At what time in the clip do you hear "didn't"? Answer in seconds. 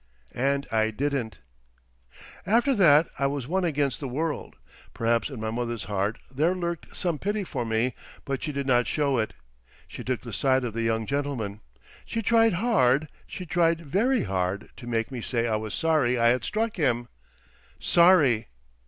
0.89-1.41